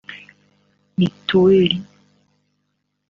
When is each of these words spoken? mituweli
mituweli 0.97 1.77